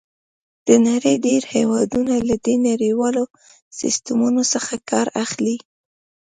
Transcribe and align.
د 0.67 0.69
نړۍ 0.87 1.15
ډېر 1.27 1.41
هېوادونه 1.55 2.13
له 2.29 2.35
دې 2.45 2.55
نړیوالو 2.69 3.23
سیسټمونو 3.79 4.41
څخه 4.53 4.73
کار 4.89 5.07
اخلي. 5.23 5.57